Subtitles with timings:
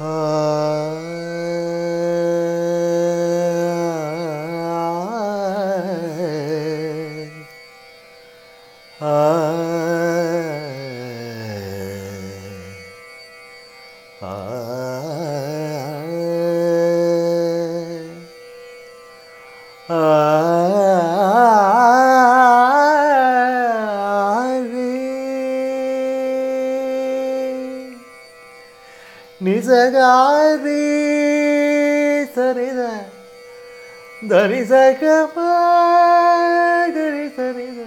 [0.00, 0.70] Uh...
[32.35, 32.81] సరిద
[34.29, 35.37] ధని సగమ
[36.97, 37.79] గరి సరిద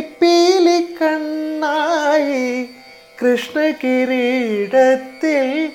[0.00, 2.68] പീലി കണ്ണായി.
[3.22, 5.72] കൃഷ്ണകിരീടത്തിൽ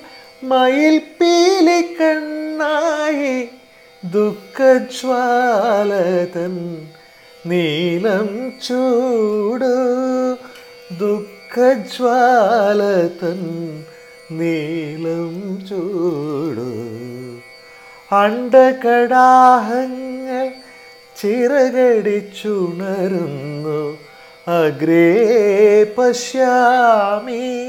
[0.98, 3.48] പീലി കണ്ണായി.
[4.12, 6.86] ദുഃഖജ്വാലതൻ
[7.46, 9.74] നീലം ചൂടു.
[11.00, 13.40] ദുഃഖജ്വാലതൻ
[14.30, 16.70] നീലം ചൂടു.
[18.12, 20.52] അണ്ടകടാഹങ്ങൾ
[21.22, 23.98] ചിറകടിച്ചുണരുന്നു.
[24.50, 27.66] അഗ്രേ പശ്യാമി.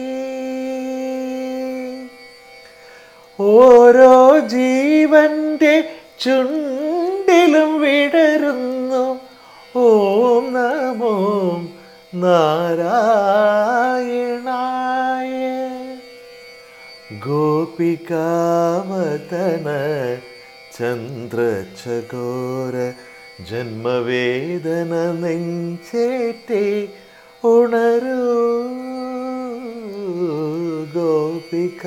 [3.39, 5.89] ഓരോ ജീവന്റെ
[6.25, 9.19] ചുണ്ടിലും വിടരുന്നു.
[9.75, 11.61] ഓം നമോ
[12.15, 13.56] നാരായണായ
[17.11, 18.17] ഗോപികാവതന
[20.79, 22.75] ചന്ദ്രചകോര
[23.51, 26.89] ജന്മവേദന നെഞ്ചേറ്റി
[27.45, 28.25] ഉണരൂ.
[30.95, 31.83] ഗോപികാവതന